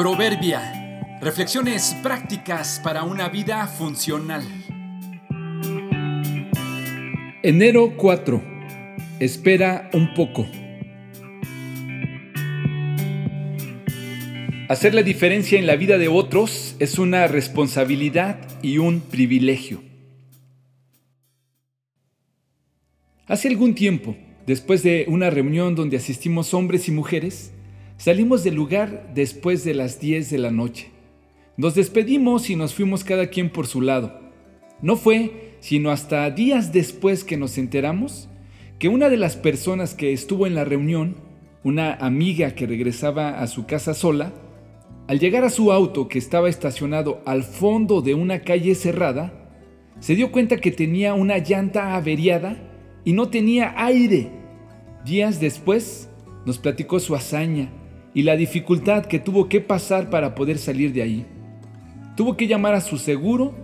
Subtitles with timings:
[0.00, 1.18] Proverbia.
[1.20, 4.42] Reflexiones prácticas para una vida funcional.
[7.42, 8.42] Enero 4.
[9.18, 10.46] Espera un poco.
[14.70, 19.82] Hacer la diferencia en la vida de otros es una responsabilidad y un privilegio.
[23.26, 27.52] Hace algún tiempo, después de una reunión donde asistimos hombres y mujeres,
[28.00, 30.90] Salimos del lugar después de las 10 de la noche.
[31.58, 34.18] Nos despedimos y nos fuimos cada quien por su lado.
[34.80, 38.30] No fue sino hasta días después que nos enteramos
[38.78, 41.16] que una de las personas que estuvo en la reunión,
[41.62, 44.32] una amiga que regresaba a su casa sola,
[45.06, 49.52] al llegar a su auto que estaba estacionado al fondo de una calle cerrada,
[49.98, 52.56] se dio cuenta que tenía una llanta averiada
[53.04, 54.30] y no tenía aire.
[55.04, 56.08] Días después
[56.46, 57.70] nos platicó su hazaña
[58.14, 61.26] y la dificultad que tuvo que pasar para poder salir de ahí.
[62.16, 63.54] Tuvo que llamar a su seguro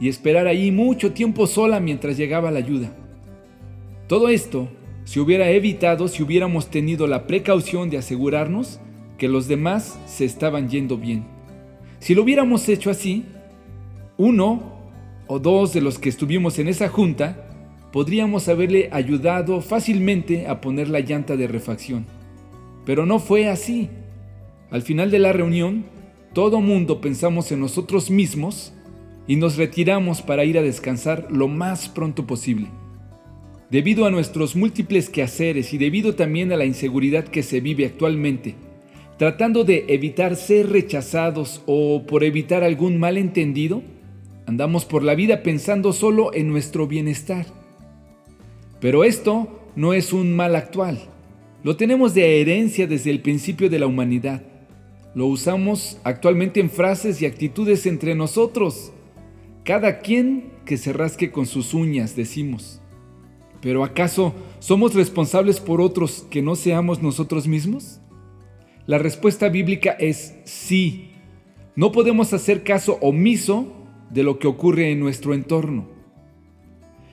[0.00, 2.94] y esperar ahí mucho tiempo sola mientras llegaba la ayuda.
[4.06, 4.68] Todo esto
[5.04, 8.80] se hubiera evitado si hubiéramos tenido la precaución de asegurarnos
[9.18, 11.24] que los demás se estaban yendo bien.
[12.00, 13.24] Si lo hubiéramos hecho así,
[14.16, 14.74] uno
[15.26, 17.48] o dos de los que estuvimos en esa junta
[17.92, 22.06] podríamos haberle ayudado fácilmente a poner la llanta de refacción.
[22.84, 23.88] Pero no fue así.
[24.70, 25.84] Al final de la reunión,
[26.32, 28.72] todo mundo pensamos en nosotros mismos
[29.26, 32.68] y nos retiramos para ir a descansar lo más pronto posible.
[33.70, 38.56] Debido a nuestros múltiples quehaceres y debido también a la inseguridad que se vive actualmente,
[39.16, 43.82] tratando de evitar ser rechazados o por evitar algún malentendido,
[44.46, 47.46] andamos por la vida pensando solo en nuestro bienestar.
[48.80, 51.13] Pero esto no es un mal actual
[51.64, 54.42] lo tenemos de herencia desde el principio de la humanidad.
[55.14, 58.92] Lo usamos actualmente en frases y actitudes entre nosotros.
[59.64, 62.82] Cada quien que se rasque con sus uñas, decimos.
[63.62, 67.98] Pero ¿acaso somos responsables por otros que no seamos nosotros mismos?
[68.86, 71.12] La respuesta bíblica es sí.
[71.76, 73.72] No podemos hacer caso omiso
[74.10, 75.88] de lo que ocurre en nuestro entorno.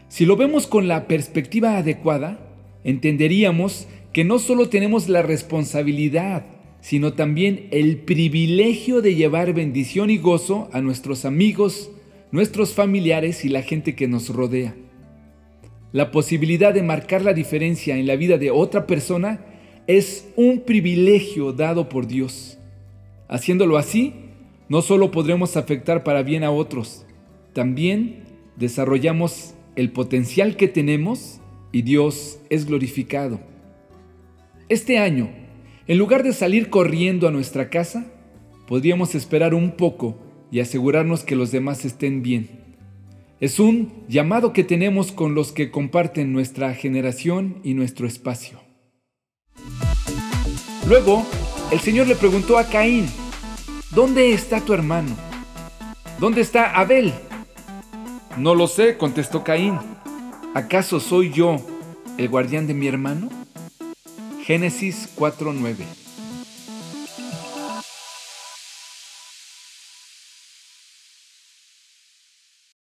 [0.10, 2.50] Si lo vemos con la perspectiva adecuada,
[2.84, 6.46] entenderíamos que no solo tenemos la responsabilidad,
[6.82, 11.92] sino también el privilegio de llevar bendición y gozo a nuestros amigos,
[12.32, 14.76] nuestros familiares y la gente que nos rodea.
[15.94, 19.46] La posibilidad de marcar la diferencia en la vida de otra persona
[19.88, 22.58] es un privilegio dado por Dios.
[23.28, 24.14] Haciéndolo así,
[24.70, 27.06] no solo podremos afectar para bien a otros,
[27.54, 28.24] también
[28.56, 33.51] desarrollamos el potencial que tenemos y Dios es glorificado.
[34.72, 35.30] Este año,
[35.86, 38.06] en lugar de salir corriendo a nuestra casa,
[38.68, 40.18] podríamos esperar un poco
[40.50, 42.48] y asegurarnos que los demás estén bien.
[43.42, 48.62] Es un llamado que tenemos con los que comparten nuestra generación y nuestro espacio.
[50.88, 51.26] Luego,
[51.74, 53.08] el Señor le preguntó a Caín,
[53.94, 55.18] ¿dónde está tu hermano?
[56.18, 57.12] ¿Dónde está Abel?
[58.38, 59.78] No lo sé, contestó Caín.
[60.54, 61.58] ¿Acaso soy yo
[62.18, 63.41] el guardián de mi hermano?
[64.52, 66.11] Génesis 4:9